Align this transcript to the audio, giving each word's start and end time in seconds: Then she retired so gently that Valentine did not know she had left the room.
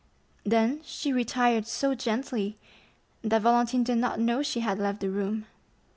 Then 0.43 0.81
she 0.83 1.13
retired 1.13 1.67
so 1.67 1.93
gently 1.93 2.57
that 3.21 3.43
Valentine 3.43 3.83
did 3.83 3.99
not 3.99 4.19
know 4.19 4.41
she 4.41 4.61
had 4.61 4.79
left 4.79 4.99
the 4.99 5.11
room. 5.11 5.45